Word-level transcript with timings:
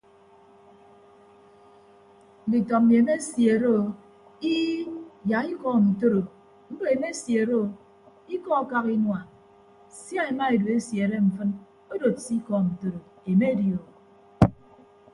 Nditọ 2.47 2.75
mmi 2.81 2.93
emesiere 3.01 3.67
o 3.77 3.81
ii 4.51 4.87
yak 5.29 5.45
ikọọm 5.53 5.83
ntoro 5.91 6.21
mbo 6.71 6.83
emesiere 6.95 7.57
ikọ 8.35 8.49
akak 8.61 8.85
inua 8.95 9.19
sia 10.01 10.21
ema 10.31 10.45
edu 10.55 10.67
esiere 10.77 11.17
mfịn 11.27 11.49
odod 11.93 12.15
se 12.25 12.31
ikọọm 12.39 12.65
ntoro 12.73 12.99
emedi 13.31 13.67
o. 13.77 13.79